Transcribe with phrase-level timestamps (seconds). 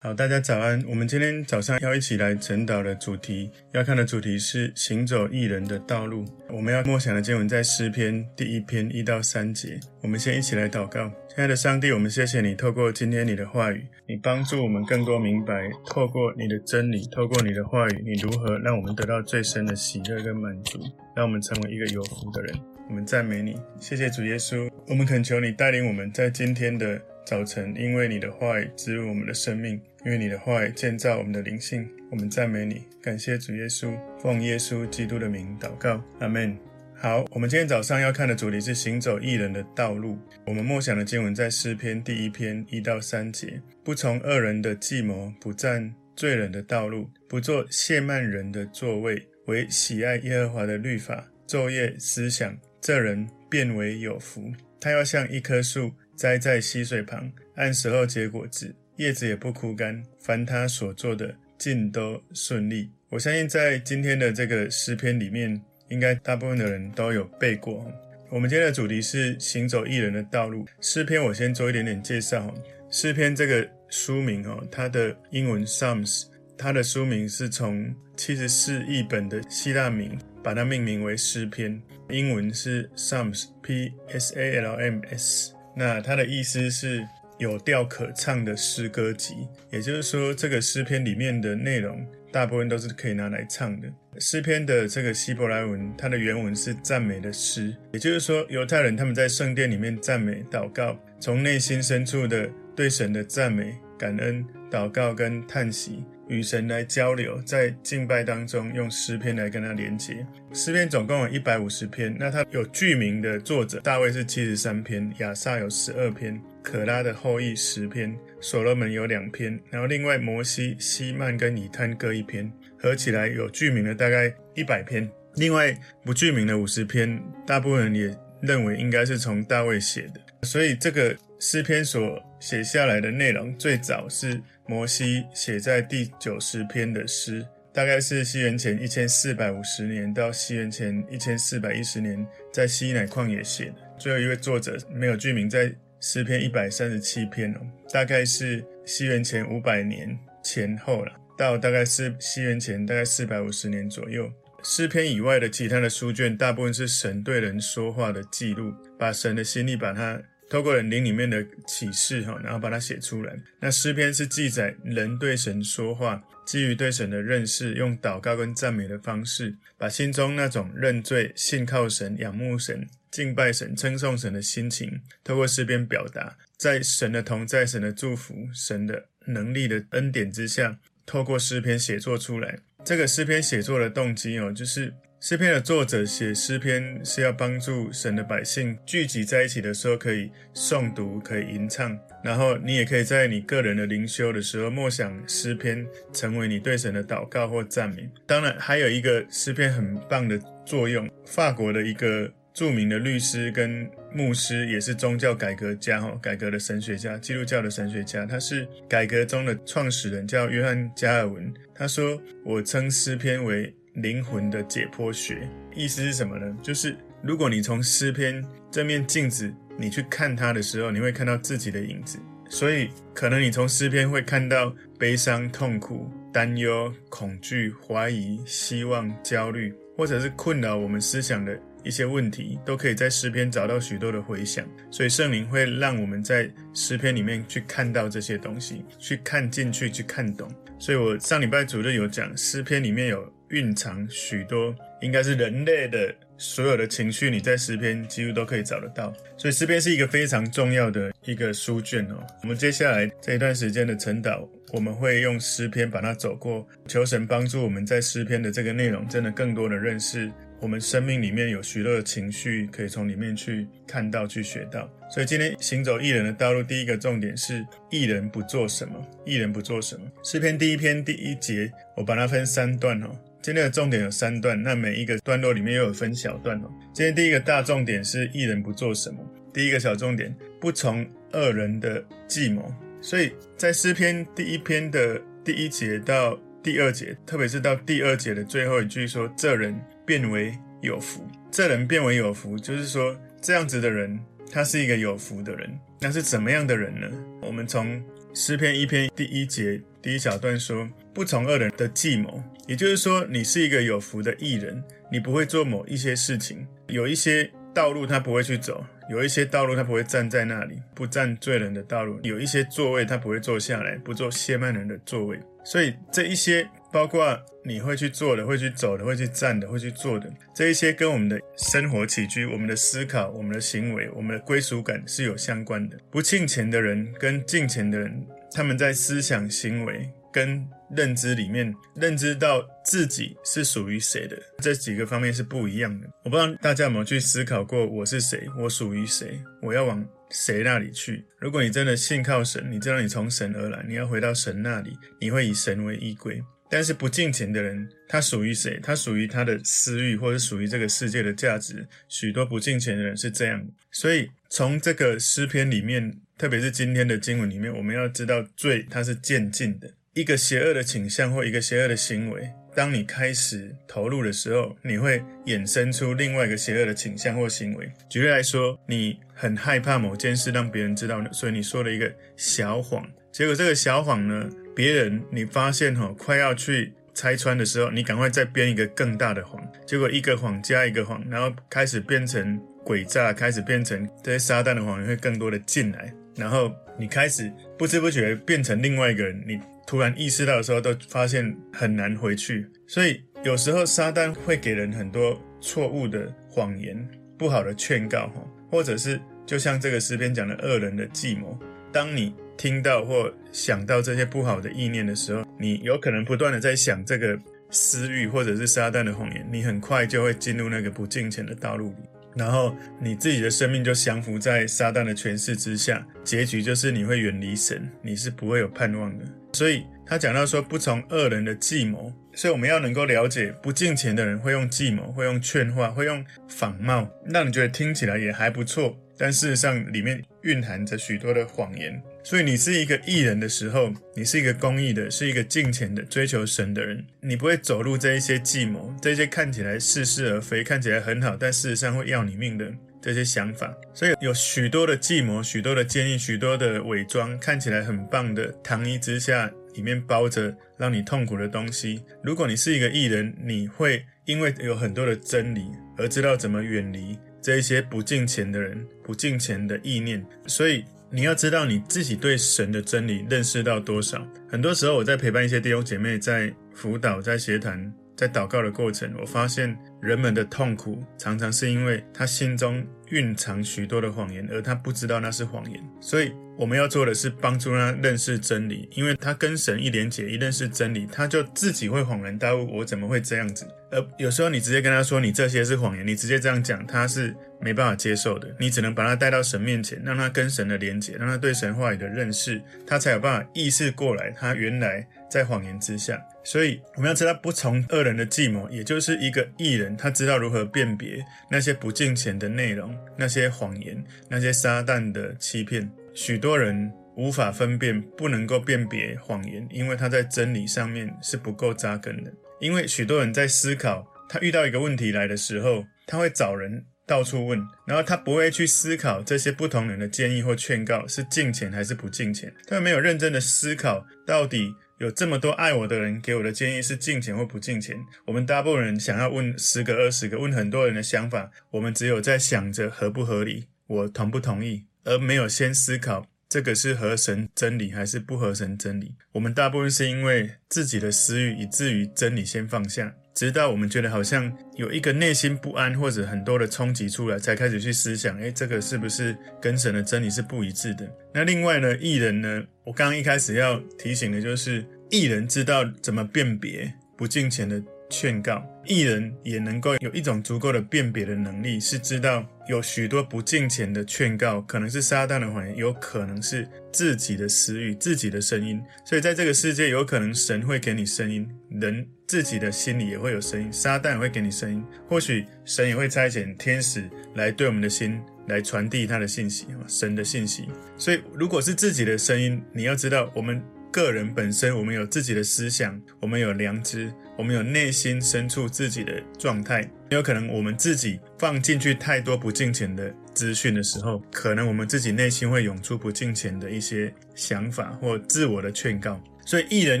[0.00, 0.84] 好，大家早安。
[0.86, 6.26] 我们今天早上要一起来晨祷的主题，要看的主题是行走艺人的道路。
[6.50, 9.80] 我们要默想的经文在诗篇第一篇一到三节。
[10.02, 11.10] 我们先一起来祷告。
[11.28, 20.78] 亲爱的上帝，我们谢谢你，透过今天你的话语，你帮助我们更多明白，透过你的真理，透过你的话语，你如何让我们得到最深的喜乐跟满足，
[21.16, 22.54] 让我们成为一个有福的人。
[22.88, 24.70] 我们赞美你，谢谢主耶稣。
[24.86, 29.80] 我们恳求你带领我们在今天的早晨，因为你的话语滋润我们的生命。
[30.04, 36.54] 因为你的话语建造我们的灵性，我们赞美你，感谢主耶稣，奉耶稣基督的名祷告，阿门。
[36.94, 40.18] 好，我们今天早上要看的主题是行走义人的道路。
[40.46, 52.54] 我们默想的经文在诗篇第一篇一到三节：不从恶人的计谋，不站罪人的道路，不做亵慢人的座位，惟喜爱耶和华的律法，昼夜思想，
[52.84, 54.52] 这人便为有福。
[54.78, 58.76] 他要像一棵树栽在溪水旁，按时候结果子。
[58.96, 62.90] 叶子也不枯干，凡他所做的尽都顺利。
[63.08, 67.90] 我相信在今天的这个诗篇里面，应该大部分的人都有背过。
[68.28, 70.66] 我们今天的主题是行走义人的道路。
[70.82, 72.54] 诗篇我先做一点点介绍。
[72.90, 76.26] 诗篇这个书名哦，它的英文 Psalms，
[76.58, 85.52] 它的书名是从七十四译本的希腊名把它命名为诗篇，英文是 Psalms，P S A L M S。
[85.76, 87.06] 那它的意思是。
[87.38, 93.88] 有调可唱的诗歌集，也就是说，这个诗篇里面的内容大部分都是可以拿来唱的。
[94.20, 110.26] 诗篇的这个希伯来文，它的原文是赞美的诗，也就是说，犹太人他们在圣殿里面赞美、祷告，从内心深处的对神的赞美、感恩、祷告跟叹息，与神来交流，在敬拜当中用诗篇来跟他连接。
[110.52, 116.40] 诗篇总共有一百五十篇，那它有句名的作者，大卫是七十三篇，亚萨有十二篇。
[116.62, 125.06] 可拉的后裔十篇，所罗门有两篇，然后另外摩西、希曼跟以探各一篇，合起来有剧名的大概一百篇。
[125.34, 130.20] 另外不句名的五十篇，大部分人也认为应该是从大卫写的。
[130.42, 131.14] 所以这个
[131.46, 143.74] 诗篇所写下来的内容，最早是摩西写在第九十篇的诗，大概是西元前一千四百五十年到西元前一千四百一十年，在西乃旷野写的。
[143.98, 145.70] 最后一位作者没有具名在。
[146.00, 154.30] 诗篇一百三十七篇哦，大概是西元前五百年前后了，到大概是西元前大概四百五十年左右。
[154.62, 163.34] 诗篇以外的其他的书卷，大部分是神对人说话的记录，把神的心意，把它透过人灵里面的启示哈，然后把它写出来。
[163.60, 172.86] 那诗篇是记载人对神说话，基于对神的认识，用祷告跟赞美的方式，把心中那种认罪、信靠神、仰慕神。
[173.10, 180.76] 敬拜神、称颂神的心情，透过诗篇表达，在神的同在、神的祝福、神的能力的恩典之下，
[181.06, 182.58] 透过诗篇写作出来。
[182.84, 184.92] 这个诗篇写作的动机哦，就是
[185.26, 191.98] 诗篇的作者写诗篇是要帮助神的百姓聚集在一起的时候，可以诵读、可以吟唱。
[192.22, 198.06] 然后你也可以在你个人的灵修的时候，默想诗篇，成为你对神的祷告或赞美。
[198.26, 202.30] 当然，还有一个诗篇很棒的作用，法国的一个。
[202.52, 211.52] 著名的律师跟牧师，也是宗教改革家，哈，改革的神学家，基督教的神学家，他是改革中的创始人，叫约翰加尔文。
[211.74, 216.56] 他说：“我称诗篇为灵魂的解剖学。”意思是什么呢？
[216.62, 222.18] 就是如果你从诗篇这面镜子，你去看它的时候，你会看到自己的影子。
[222.48, 231.58] 所以，可能你从诗篇会看到悲伤、痛苦、担忧、恐惧、怀疑、希望、焦虑，或者是困扰我们思想的。
[231.82, 240.50] 一些问题都可以在诗篇找到许多的回响，所以圣灵会让我们在诗篇里面去看到这些东西，去看进去，去看懂。
[240.78, 249.14] 所以我上礼拜主日有讲，诗篇里面有蕴藏许多，应该是人类的所有的情绪，你在诗篇几乎都可以找得到。
[249.36, 252.26] 所以诗篇是一个非常重要的一个书卷哦。
[252.42, 260.30] 我们接下来这一段时间的晨祷，我们会用诗篇把它走过，求神帮助我们在诗篇的这个内容，真的更多的认识。
[260.60, 264.90] 我们生命里面有许多的情绪，可以从里面去看到、去学到。
[265.10, 268.94] 所以今天行走义人的道路，第一个重点是义人不做什么？
[269.26, 270.10] 义人不做什么？
[270.22, 273.10] 诗篇第一篇第一节，我把它分三段哦。
[273.44, 276.72] 今天的重点有三段，那每一个段落里面又有分小段哦。
[276.94, 279.18] 今天第一个大重点是一人不做什么？
[279.52, 282.74] 第一个小重点，不从恶人的计谋。
[283.02, 294.18] 所以在诗篇第一篇的第一节到第二节，特别是到第二节的最后一句说：“这人。”变为有福，这人变为有福，就是说，这样子的人，
[294.50, 295.70] 他是一个有福的人。
[296.00, 297.06] 那是怎么样的人呢？
[297.42, 298.02] 我们从
[298.36, 315.38] 诗篇一篇第一节第一小段说：“不从恶人的计谋。”也就是说，你是一个有福的艺人，你不会做某一些事情，有一些道路他不会去走，有一些道路他不会站在那里，不站罪人的道路，有一些座位他不会坐下来，不坐亵慢人的座位。
[315.64, 316.68] 所以这一些。
[316.94, 325.98] 包括你会去做的、会去走的、会去站的、会去做的这一些，跟我们的生活起居、我们的思考、我们的行为、我们的归属感是有相关的。
[326.08, 330.64] 不敬钱的人跟敬钱的人，他们在思想、行为跟
[330.94, 336.06] 认知里面，认知到自己是属于谁的这几个方面是不一样的。
[336.22, 338.46] 我不知道大家有没有去思考过，我是谁？
[338.56, 339.40] 我属于谁？
[339.60, 341.24] 我要往谁那里去？
[341.40, 346.40] 如果你真的信靠神，你知道你从神而来，你要回到神那里，你会以神为依归。
[346.74, 348.80] 但是不敬虔的人，他属于谁？
[348.82, 351.86] 他属于他的私欲，或者属于这个世界的价值。
[352.08, 353.64] 许多不敬虔的人是这样。
[353.92, 359.88] 所以从这个诗篇里面，特别是今天的经文里面，我们要知道罪它是渐进的。
[360.14, 367.88] 一个邪恶的倾向或一个邪恶的行为，当你开始投入的时候，你会衍生出另外一个邪恶的倾向或行为。
[368.10, 373.08] 举例来说，你很害怕某件事让别人知道，所以你说了一个小谎。
[373.30, 392.66] 结果这个小谎呢，别人你发现哈，快要去拆穿的时候，你赶快再编一个更大的谎，结果一个谎加一个谎，然后开始变成诡诈，开始变成这些撒旦的谎言会更多的进来，然后你开始不知不觉变成另外一个人，你突然意识到的时候，都发现很难回去。
[392.88, 401.56] 所以有时候撒旦会给人很多错误的谎言，不好的劝告哈，或者是就像这个诗篇讲的恶人的计谋，
[401.92, 402.34] 当你。
[402.56, 407.38] 听到或想到这些不好的意念的时候，你有可能不断的在想这个
[407.70, 419.24] 私欲或者是撒旦的谎言，你很快就会进入那个不敬虔的道路里，然后你自己的生命就降服在撒旦的权势之下，结局就是你会远离神，你是不会有盼望的。
[419.52, 432.02] 所以他讲到说不从恶人的计谋，所以我们要能够了解不敬虔的人会用计谋，会用劝话，会用仿冒，让你觉得听起来也还不错，但事实上里面蕴含着许多的谎言。
[432.24, 442.72] 所以你是一个艺人的时候，你是一个公益的，是一个敬虔的，追求神的人，你不会走入这一些计谋，这些看起来似是而非，看起来很好，但事实上会要你命的
[443.02, 443.76] 这些想法。
[443.92, 452.02] 所以有许多的计谋，许多的建议，许多的伪装，看起来很棒的糖衣之下，里面包着让你痛苦的东西。
[452.22, 455.66] 如果你是一个艺人，你会因为有很多的真理
[455.98, 460.24] 而知道怎么远离这一些不敬虔的人，不敬虔的意念。
[460.46, 460.82] 所以。
[461.14, 464.26] 你要知道你自己对神的真理认识到多少。
[464.48, 475.80] 很多时候，我在陪伴一些弟兄姐妹，在辅导、在协谈、在祷告的过程，我发现人们的痛苦常常是因为他心中蕴藏许多的谎言，而他不知道那是谎言。
[476.00, 483.66] 所以，我们要做的是帮助他认识真理，因为他跟神一连结，一认识真理，他就自己会恍然大悟：我怎么会这样子？
[483.90, 487.34] 而有时候，你直接跟他说你这些是谎言，你直接这样讲，他是。
[487.60, 496.24] 没办法接受的，你只能把他带到神面前，让他跟神的连结，让他对神话语的认识，他才有办法意识过来，他原来在谎言之下。
[496.44, 505.90] 所以我们要知道，不从恶人的计谋，也就是一个义人，他知道如何辨别那些不敬虔的内容，那些谎言，那些撒旦的欺骗。
[506.14, 512.32] 许多人无法分辨，不能够辨别谎言，因为他在真理上面是不够扎根的。
[512.60, 516.84] 因为许多人在思考，他遇到一个问题来的时候，他会找人。
[517.06, 524.72] 到处问，然后他不会去思考这些不同人的建议或劝告是敬虔还是不敬虔，他没有认真的思考到底
[525.04, 527.94] 有这么多爱我的人给我的建议是进钱或不进钱。
[528.24, 539.14] 我们大部分人想要问十个二十个，问很多人的想法，我们只有在想着合不合理，我同不同意，而没有先思考这个是合神真理还是不合神真理。
[539.32, 543.14] 我们大部分是因为自己的私欲，以至于真理先放下。
[543.34, 551.04] 直到我们觉得好像有一个内心不安或者很多的冲击出来，才开始去思想，诶，这个是不是跟神的真理是不一致的？
[551.32, 557.80] 那另外呢，义人呢，我刚刚一开始要提醒的就是，义人知道怎么辨别不敬虔的
[558.10, 568.82] 劝告，义人也能够有一种足够的辨别的能力，是知道有许多不敬虔的劝告，可能是撒旦的谎言，有可能是自己的私欲、自己的声音。
[569.04, 574.84] 所以在这个世界，有可能神会给你声音，人自己的心里也会有声音，撒旦也会给你声音。
[575.08, 580.64] 或许神也会差遣天使来对我们的心来传递他的信息，神的信息。
[580.98, 583.62] 所以如果是自己的声音，你要知道我们。
[583.94, 589.88] 个人本身，我们有自己的思想，我们有良知，我们有内心深处自己的状态。
[590.10, 599.22] 有可能我们自己放进去太多不敬虔的资讯的时候，可能我们自己内心会涌出不敬虔的一些想法或自我的劝告。
[599.44, 600.00] 所以艺人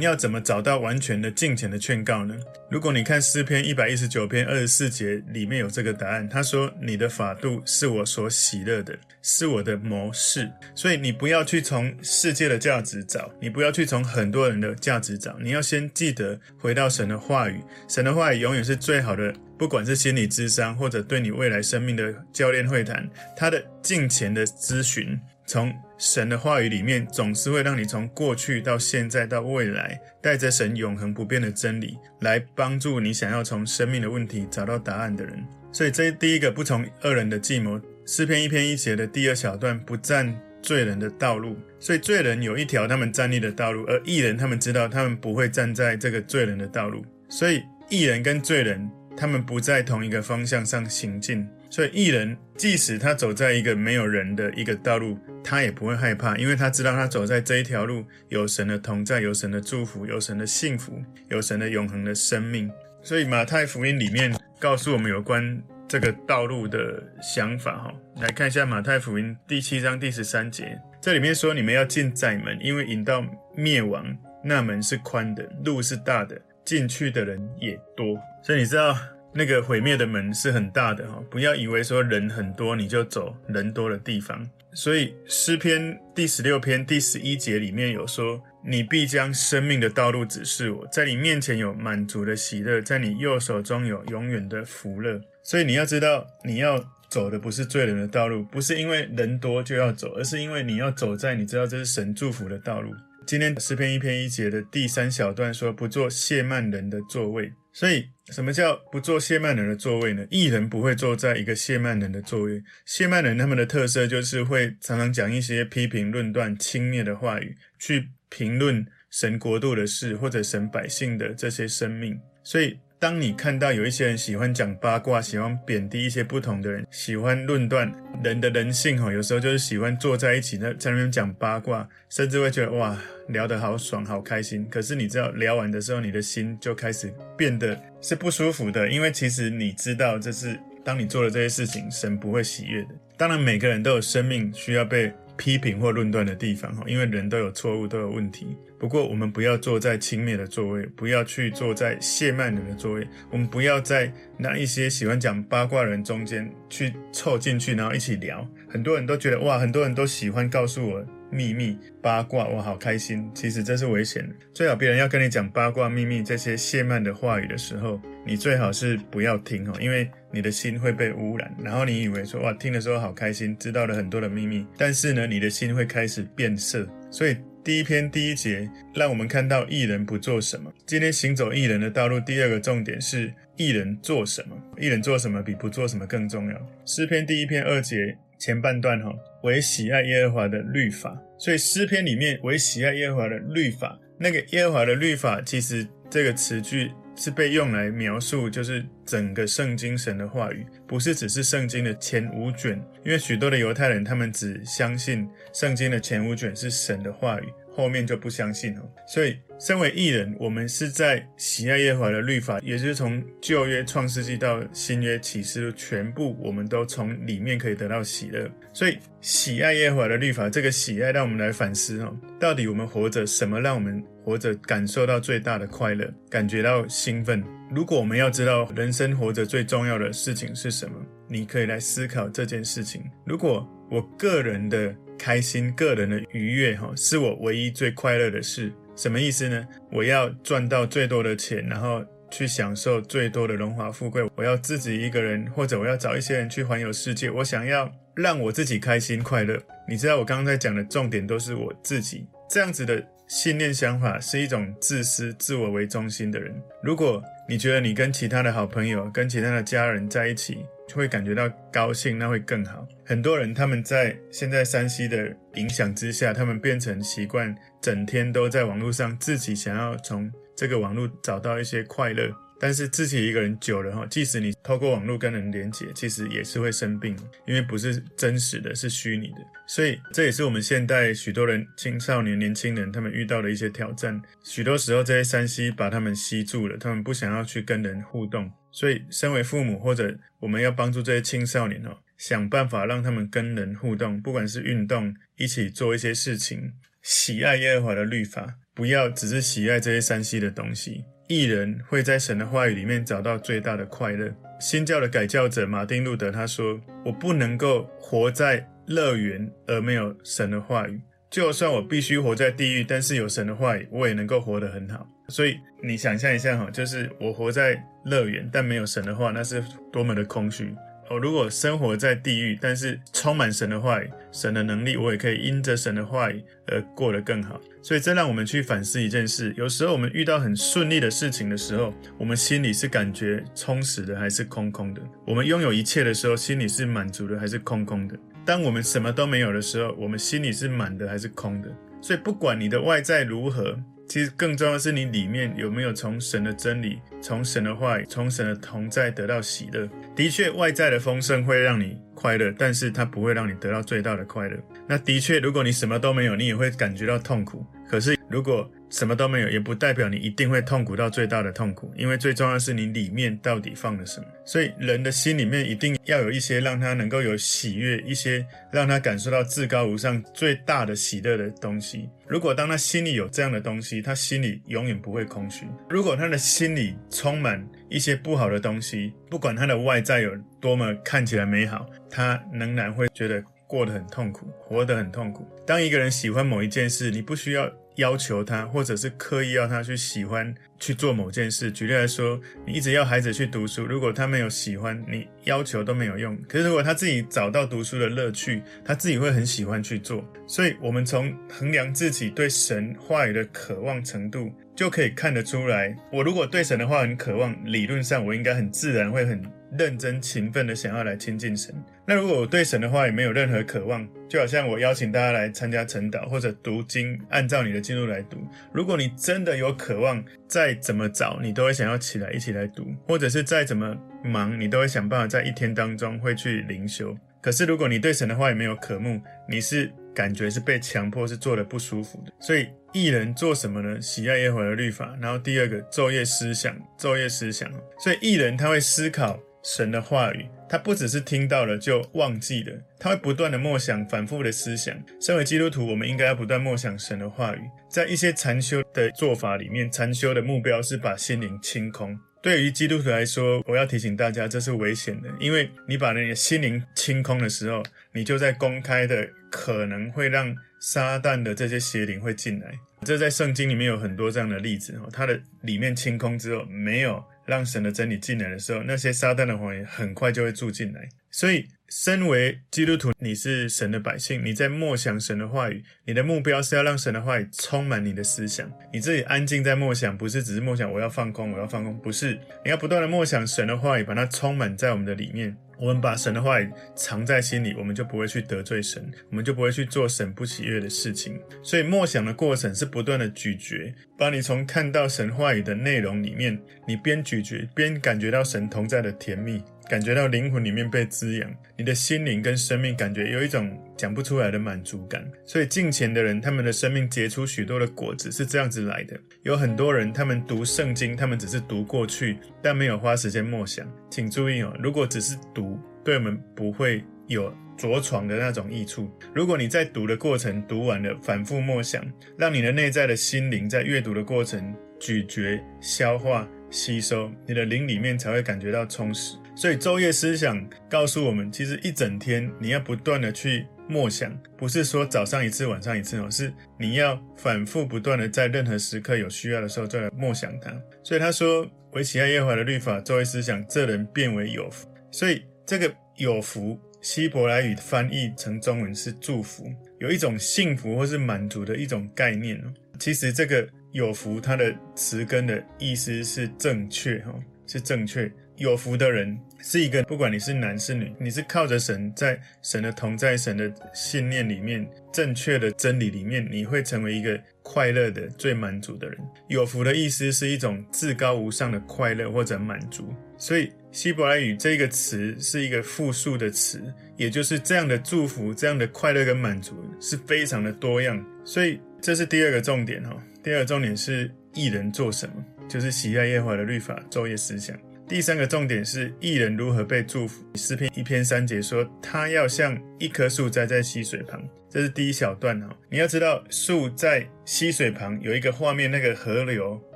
[0.00, 2.34] 要怎么找到完全的敬虔的劝告呢？
[2.70, 17.60] 如果你看诗篇一百一十九篇二十四节里面有这个答案，他说：“你的法度是我所喜乐的，是我的谋士。”所以你不要去从世界的价值找，你不要去从很多人的价值找，你要先记得回到神的话语。
[17.88, 25.20] 神的话语永远是最好的，不管是心理咨商或者对你未来生命的教练会谈，他的敬虔的咨询。
[25.46, 25.70] 从
[26.04, 35.42] 神的话语里面，总是会让你从过去到现在到未来，带着神永恒不变的真理，来帮助你想要从生命的问题找到答案的人。
[35.72, 41.56] 所以，这第一个不从恶人的计谋，诗篇一篇一节的第二小段，不站罪人的道路。
[41.80, 47.02] 所以，罪人有一条他们站立的道路，而义人他们知道他们不会站在这个罪人的道路。
[47.30, 51.48] 所以，义人跟罪人他们不在同一个方向上行进。
[51.74, 62.70] 所以，义人即使他走在一个没有人的一个道路，他也不会害怕，因为他知道他走在这一条路有神的同在，有神的祝福，有神的幸福，有神的永恒的生命。
[63.02, 67.76] 所以，马太福音里面告诉我们有关这个道路的想法。
[67.76, 73.26] 哈，来看一下马太福音第七章第十三节，这里面说：“你们要进窄门，因为引到
[73.56, 78.16] 灭亡那门是宽的，路是大的，进去的人也多。”
[78.46, 78.96] 所以你知道。
[79.34, 84.48] 那个毁灭的门是很大的哈，不要以为说人很多你就走人多的地方。
[84.72, 102.92] 所以诗篇第十六篇第十一节里面有说：“你必将生命的道路指示我，在你面前有满足的喜乐，在你右手中有永远的福乐。”所以你要知道，你要走的不是罪人的道路，不是因为人多就要走，而是因为你要走在你知道这是神祝福的道路。
[103.26, 110.24] 今天诗篇一篇一节的第三小段说：“不做谢曼人的座位。”所以，什么叫不做谢曼人的座位呢？
[110.30, 112.62] 艺人不会坐在一个谢曼人的座位。
[112.84, 122.20] 谢曼人他们的特色就是会常常讲一些批评、论断、轻蔑的话语，去评论神国度的事或者神百姓的这些生命。
[122.42, 127.92] 所以，当你看到有一些人喜欢讲八卦，喜欢贬低一些不同的人，喜欢论断
[128.22, 132.96] 人的人性，哈，有时候就是喜欢坐在一起，在在那边讲八卦，甚至会觉得哇，
[133.28, 134.66] 聊得好爽，好开心。
[134.70, 142.88] 可是你知道，聊完的时候，你的心就开始变得是不舒服的，因为其实你知道，这是当你做了这些事情，神不会喜悦的。
[143.18, 148.56] 当然，每个人都有生命需要被批评或论断的地方，哈，因为人都有错误，都有问题。
[148.84, 153.08] 不过，我们不要坐在轻蔑的座位，不要去坐在亵慢人的座位。
[153.30, 158.46] 我们不要在那一些喜欢讲八卦人中间去凑进去，然后一起聊。
[158.68, 163.26] 很多人都觉得哇，很多人都喜欢告诉我秘密八卦，我，好开心。
[163.32, 164.34] 其实这是危险的。
[164.52, 171.50] 最好别人要跟你讲八卦、秘密这些亵慢的话语的时候，你最好是不要听哦，因为你的心会被污染。
[171.58, 176.86] 然后你以为说哇，听的时候好开心，知道了很多的秘密，但是呢，你的心会开始变色。
[177.10, 177.34] 所以。
[177.64, 180.70] 第一篇第一节，让我们看到艺人不做什么。
[180.84, 184.54] 今天行走艺人的道路，第二个重点是艺人做什么。
[184.78, 186.66] 艺人做什么比不做什么更重要。
[186.84, 189.10] 诗篇第一篇二节前半段哈，
[189.42, 191.18] 为喜爱耶和华的律法。
[191.38, 196.90] 所以诗篇里面为喜爱耶和华的律法，那个耶和华的律法，其实这个词句。
[197.16, 208.82] 是被用来描述，就是整个圣经神的话语，不是只是圣经的前五卷，因为许多的犹太人他们只相信圣经的前五卷是神的话语，后面就不相信哦。
[209.06, 218.50] 所以，身为艺人，我们是在喜爱耶和华的律法，也就是从旧约创世纪到新约启示录，全部我们都从里面可以得到喜乐。
[218.72, 227.42] 所以，喜爱耶和华的律法，这个喜爱让我们来反思哦，到底我们活着什么让我们活着感受到最大的快乐，感觉到兴奋。
[227.70, 230.94] 如果我们要知道人生活着最重要的事情是什么，
[231.28, 233.02] 你可以来思考这件事情。
[233.24, 239.66] 如果我个人的开心、个人的愉悦，哈，是我唯一最快乐的事，什么意思呢？
[239.90, 244.28] 我要赚到最多的钱，然后去享受最多的荣华富贵。
[244.36, 247.30] 我要自己一个人，或者我要找一些人去环游世界。
[247.30, 249.58] 我想要让我自己开心快乐。
[249.88, 253.04] 你知道我刚刚在讲的重点都是我自己这样子的。
[253.26, 256.54] 信念想法是一种自私、自我为中心的人。
[256.82, 262.86] 如果你觉得你跟其他的好朋友、跟其他的家人在一起，就会感觉到高兴，那会更好。
[263.06, 272.30] 很多人他们在现在山西的影响之下，他们变成习惯，整天都在网络上，自己想要从这个网络找到一些快乐。
[272.58, 279.38] 但是自己一个人久了哈，即使你透过网络跟人连接，其实也是会生病，因为不是真实的，是虚拟的。
[279.66, 284.20] 所以这也是我们现代许多人、青少年、年轻人他们遇到的一些挑战。
[284.44, 288.50] 许多时候这些 3C 把他们吸住了，他们不想要去跟人互动。
[288.70, 301.04] 所以，身为父母或者我们要帮助这些青少年哦，想办法让他们跟人互动，不管是运动，一起做一些事情，喜爱耶和华的律法，不要只是喜爱这些山西的东西。
[301.26, 304.32] 艺人会在神的话语里面找到最大的快乐。
[304.60, 311.00] 新教的改教者马丁路德他说：“我不能够活在乐园而没有神的话语，
[311.30, 320.74] 就算我必须活在地狱，但是有神的话语，我也能够活得很好。”所以你想象一下哈，就是我活在乐园，但没有神的话，那是多么的空虚。
[321.10, 324.00] 我如果生活在地狱，但是充满神的话、
[324.32, 326.28] 神的能力，我也可以因着神的话
[326.66, 327.60] 而过得更好。
[327.82, 335.02] 所以这让我们去反思一件事：有时候我们遇到很顺利的事情的时候，我们心里是感觉充实的，还是空空的？
[335.26, 338.16] 我们拥有一切的时候，心里是满足的，还是空空的？
[338.44, 341.68] 当我们什么都没有的时候，我们心里是满的，还是空的？
[342.00, 343.78] 所以不管你的外在如何。
[344.06, 349.88] 其实更重要的是，你里面有没有从神的真理、从神的话语、从神的同在得到喜乐？
[350.14, 354.56] 的确，外在的丰盛会让你快乐，但是它不会让你得到最大的快乐。
[354.86, 357.66] 那的确，如果你什么都没有，你也会感觉到痛苦。
[357.86, 364.26] 可是，如果什么都没有，也不代表你一定会痛苦到最大的痛苦，因为最重要是你里面到底放了什么。
[364.44, 372.08] 所以，人的心里面一定要有一些让他能够有喜悦，一些让他感受到至高无上最大的喜乐的东西。
[372.26, 375.66] 如果当他心里有这样的东西，他心里永远不会空虚。
[375.90, 385.46] 如果他的心里充满一些不好的东西，不管他的外在有多么看起来美好，他仍然会觉得过得很痛苦，活得很痛苦。
[385.64, 387.70] 当一个人喜欢某一件事，你不需要。
[387.96, 391.70] 要求他，或者是刻意要他去喜欢去做某件事。
[391.70, 396.36] 举例来说，你一直要孩子去读书，如果他没有喜欢，你要求都没有用。
[396.48, 400.24] 可是如果他自己找到读书的乐趣，他自己会很喜欢去做。
[400.46, 405.96] 所以，我们从衡量自己对神话语的渴望程度，就可以看得出来。
[406.12, 409.40] 我如果对神的话很渴望，理论上我应该很自然会很
[409.78, 411.74] 认真勤奋的想要来亲近神。
[412.06, 418.38] 那如果我对神的话也没有任何渴望，就好像我邀请大家来参加晨祷或者读经，按照你的进度来读。
[418.72, 427.16] 如果你真的有渴望，再怎么早你都会想要起来一起来读，或者是再怎么忙，你都会想办法在一天当中会去灵修。
[427.40, 432.32] 可是如果你对神的话也没有渴慕，你是感觉是被强迫，是做的不舒服的。
[432.40, 434.00] 所以义人做什么呢？
[434.00, 435.14] 喜爱耶和华的律法。
[435.20, 437.70] 然后第二个，昼夜思想，昼夜思想。
[437.98, 439.38] 所以义人他会思考。
[439.64, 444.94] 神的话语，他不只是听到了就忘记了，他会不断的默想，反复的思想。
[445.20, 447.60] 身为基督徒，我们应该要不断默想神的话语。
[447.88, 452.18] 在一些禅修的做法里面，禅修的目标是把心灵清空。
[452.42, 462.74] 对于基督徒来说，我要提醒大家，这是危险的，因为你把你的心灵清空的时候，你就在公开的可能会让撒旦的这些邪灵会进来。
[463.02, 467.24] 这在圣经里面有很多这样的例子哦，它的里面清空之后没有。
[467.44, 471.08] 让神的真理进来的时候，那些撒旦的谎言很快就会住进来。
[471.36, 478.70] 所以，身为基督徒，你是神的百姓，你在默想神的话语，你的目标是要让神的话语充满你的思想。
[478.92, 485.56] 你自己安静在默想，不是只是默想我要放空，我要放空，不是，你要不断的默想神的话语，把它充满在我们的里面。
[485.76, 491.36] 我们把神的话语藏在心里，我们就不会去得罪神，我们就不会去做神不喜悦的事情。
[491.64, 499.60] 所以默想的过程是不断的咀嚼，把你从看到神话语的内容里面，你边咀嚼边感觉到神同在的甜蜜。
[499.88, 505.24] 感觉到灵魂里面被滋养，你的心灵跟生命感觉有一种讲不出来的满足感。
[505.44, 509.18] 所以敬虔的人，他们的生命结出许多的果子，是这样子来的。
[509.42, 513.86] 有很多人，他们读圣经，他们只是读过去，但没有花时间默想。
[514.10, 519.10] 请注意哦，如果只是读，对我们不会有着床的那种益处。
[519.34, 522.02] 如果你在读的过程读完了，反复默想，
[522.38, 529.36] 让你的内在的心灵在阅读的过程咀嚼、消化、吸收，你的灵里面才会感觉到充实。
[529.56, 540.72] 所以昼夜思想告诉我们，其实一整天你要不断的去默想，不是说早上一次晚上一次哦，是你要反复不断的在任何时刻有需要的时候再来默想它。
[541.02, 544.88] 所以他说，惟喜爱耶和华的律法，昼夜思想，这人变为有福。
[545.10, 552.74] 所以这个有福，希伯来语翻译成中文是祝福，有一种幸福或是满足的一种概念哦。
[552.98, 557.32] 其实这个有福，它的词根的意思是正确哈，
[557.66, 558.30] 是正确。
[558.56, 569.18] 有福的人是一个，不管你是男是女，你是靠着神，在神的同在、神的信念里面、正确的真理里面，你会成为一个快乐的、最满足的人。
[569.48, 573.12] 有福的意思是一种至高无上的快乐或者满足。
[573.36, 576.80] 所以希伯来语这个词是一个复数的词，
[577.16, 581.22] 也就是这样的祝福、这样的快乐跟满足是非常的多样。
[581.44, 583.20] 所以这是第二个重点哈。
[583.42, 585.34] 第二个重点是义人做什么，
[585.68, 587.76] 就是喜爱耶和华的律法，昼夜思想。
[588.06, 590.44] 第三个重点是艺人如何被祝福。
[590.56, 594.46] 诗篇一篇三节说，他要像一棵树栽在溪水旁。
[594.68, 595.74] 这是第一小段哈。
[595.88, 599.80] 你要知道，树在溪水旁有一个画面，那个河流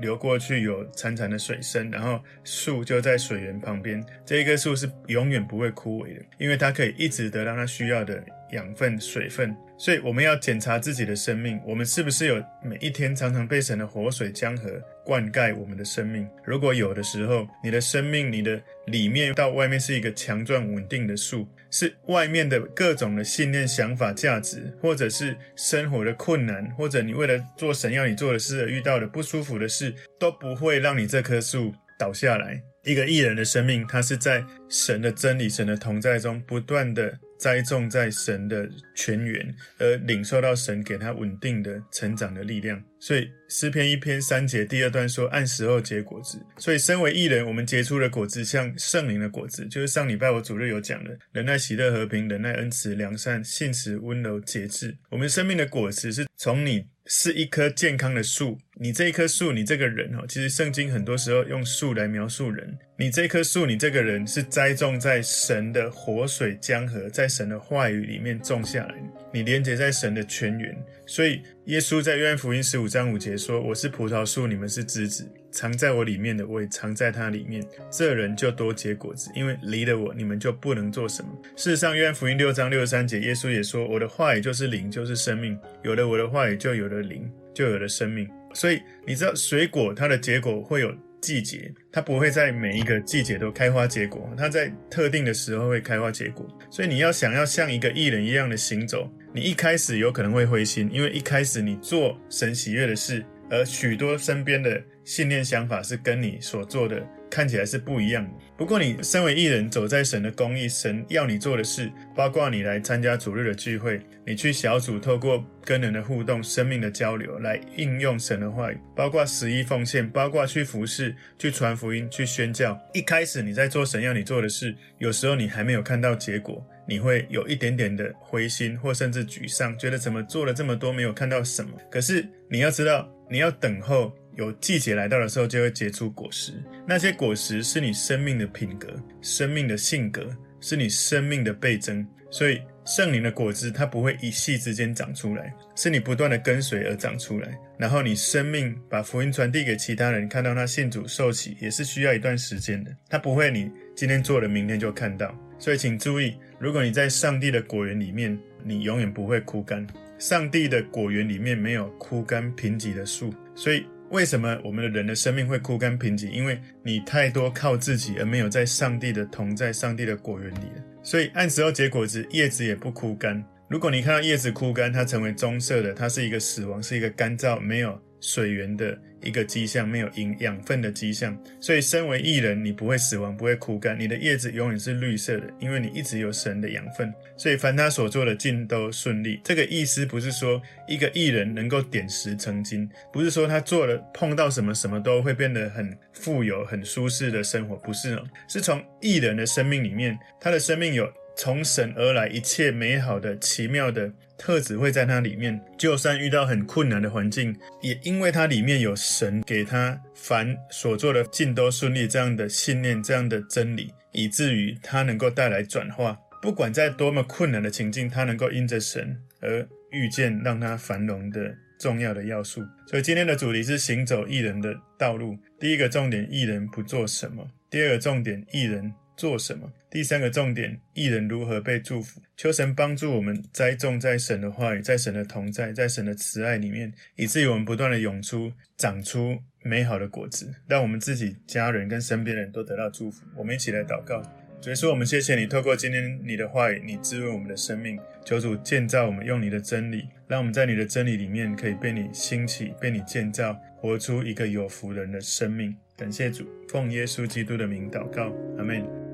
[0.00, 4.02] 流过去有潺潺的水声，然后树就在水源旁边。
[4.24, 9.54] 这一棵树是永远不会枯萎的，因为它可以一直得到它需要的养分、水分。
[9.80, 14.70] 所以我们要检查自己的生命，我们是不是有每一天常常被神的活水江河
[15.06, 16.28] 灌溉我们的生命？
[16.44, 32.62] 如果有的时候，你的生命、你的里面到外面是一个强壮稳定的树，是外面的各种的信念、想法、价值，或者是生活的困难，或者你为了做神要你做的事而遇到的不舒服的事，都不会让你这棵树倒下来。
[32.84, 37.18] 一个艺人的生命，他是在神的真理、神的同在中不断的。
[37.40, 42.84] 栽种在神的泉源，而领受到神给他稳定的成长的力量。
[42.98, 54.94] 所以诗篇一篇三节第二段说：“按时候结果子。”所以身为艺人，我们结出的果子像圣灵的果子，就是上礼拜我主日有讲的：忍耐、喜乐、和平、忍耐、恩慈、良善、信实、温柔、节制。
[55.08, 62.78] 我们生命的果子是从你是一棵健康的树，你这一棵树，你这个人哈，其实圣经很多时候用树来描述人。
[62.96, 68.94] 你这棵树，你这个人是栽种在神的活水江河，在神的话语里面种下来，
[69.32, 70.76] 你连接在神的泉源。
[71.06, 77.64] 所以耶稣在约翰福音十五章五节说：“我是葡萄树，你们是枝子，藏在我里面的，我也藏在他里面。
[77.90, 85.58] 这人就多结果子，因为离了我，你们就不能做什么。”事实上，约翰福音六章六十三节，耶稣也说：“我的话语就是灵，就是生命。
[85.82, 90.94] 有了我的话语，就有了灵，就有了生命。”所以你知道，水果它的结果会有。
[91.22, 96.48] 季节，它不会在每一个季节都开花结果，它在特定的时候会开花结果。
[96.70, 107.00] 所以你要想要像一个艺人一样的行走，你一开始有可能会灰心，因为一开始你做神喜悦的事，而许多身边的信念想法是跟你所做的。
[107.30, 108.30] 看起来是不一样的。
[108.56, 122.78] 不过，你身为义人，走在神的公义，神要你做的事，包括你来参加主日的聚会，你去小组，透过跟人的互动、生命的交流，来应用神的话语，包括十一奉献，包括去服侍、去传福音、去宣教。
[122.92, 131.70] 一开始你在做神要你做的事，有时候你还没有看到结果，你会有一点点的灰心，或甚至沮丧，觉得怎么做了这么多，没有看到什么。
[131.90, 134.12] 可是你要知道，你要等候。
[134.40, 136.54] 有季节来到的时候，就会结出果实。
[136.86, 138.88] 那些果实是你生命的品格、
[139.20, 142.06] 生命的性格，是你生命的倍增。
[142.30, 147.58] 所以圣灵的果子，它不会一夕之间长出来，是你不断的跟随而长出来。
[147.76, 152.90] 然后你生命把福音传递给其他人，看到他信主受洗，也是需要一段时间的。
[153.10, 155.36] 它不会你今天做了，明天就看到。
[155.58, 159.86] 所以请注意，如果你在上帝的果园里面，你永远不会枯干。
[160.18, 163.84] 上帝的果园里面没有枯干贫瘠的树，所以。
[164.10, 166.28] 为什么我们的人的生命会枯干贫瘠？
[166.30, 170.72] 因为你太多靠自己，而没有在上帝的同在、上帝的果园里。
[171.02, 173.42] 所以按时候结果子，叶子也不枯干。
[173.68, 178.96] 如果你看到叶子枯干，它成为棕色的，它是一个死亡，是一个干燥，没有水源的。
[179.22, 187.12] 一个迹象，没有营养分的迹象，所以身为义人，你不会死亡，不会枯干，你的叶子永远是绿色的，因为你一直有神的养分。
[187.36, 189.38] 所以凡他所做的尽都顺利。
[189.44, 201.06] 这个意思不是说一个义人能够点石成金，不是说他做了碰到什么什么都会变得很富有、很舒适的生活，不是哦，是从义人的生命里面，他的生命有
[201.36, 204.10] 从神而来一切美好的、奇妙的。
[204.40, 216.16] 特质会在它里面，就算遇到很困难的环境，也因为它里面有神给他凡所做的尽都顺利这样的信念、这样的真理，以至于他能够带来转化。
[216.40, 222.62] 不管在多么困难的情境，他能够因着神而遇见让他繁荣的重要的要素。
[222.86, 225.36] 所以今天的主题是行走艺人的道路。
[225.58, 228.90] 第一个重点，艺人不做什么；第二个重点，艺人。
[229.20, 229.70] 做什么？
[229.90, 232.22] 第三个重点，艺人如何被祝福？
[232.38, 243.26] 求神帮助我们栽种在神的话语，在神的同在，在神的慈爱里面，以至于我们不断的涌出、长出美好的果子，让我们自己、家人跟身边人都得到祝福。
[243.36, 244.22] 我们一起来祷告，
[244.58, 248.00] 主耶稣，我们谢谢你，透过今天你的话语，你滋润我们的生命。
[248.24, 255.76] 求主建造我们，用你的真理，让我们在你的真理里面可以被你兴起，被你建造，活出一个有福人的生命。
[255.94, 259.09] 感谢主，奉耶稣基督的名祷告，阿门。